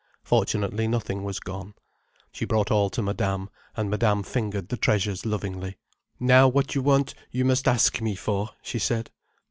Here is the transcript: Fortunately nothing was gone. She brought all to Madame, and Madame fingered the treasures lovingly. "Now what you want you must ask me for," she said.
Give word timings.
Fortunately 0.23 0.87
nothing 0.87 1.23
was 1.23 1.39
gone. 1.39 1.75
She 2.31 2.43
brought 2.43 2.71
all 2.71 2.89
to 2.89 3.03
Madame, 3.03 3.51
and 3.77 3.87
Madame 3.87 4.23
fingered 4.23 4.69
the 4.69 4.75
treasures 4.75 5.27
lovingly. 5.27 5.77
"Now 6.19 6.47
what 6.47 6.73
you 6.73 6.81
want 6.81 7.13
you 7.29 7.45
must 7.45 7.67
ask 7.67 8.01
me 8.01 8.15
for," 8.15 8.49
she 8.63 8.79
said. 8.79 9.11